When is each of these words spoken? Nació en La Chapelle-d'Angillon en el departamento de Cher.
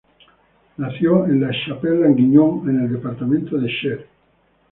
Nació 0.77 1.27
en 1.27 1.41
La 1.41 1.51
Chapelle-d'Angillon 1.51 2.67
en 2.71 2.81
el 2.85 2.91
departamento 2.91 3.55
de 3.59 3.67
Cher. 3.69 4.07